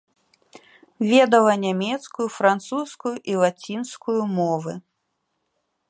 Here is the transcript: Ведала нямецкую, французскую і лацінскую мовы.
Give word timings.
Ведала 1.09 1.51
нямецкую, 1.65 2.27
французскую 2.37 3.13
і 3.33 3.39
лацінскую 3.45 4.19
мовы. 4.37 4.73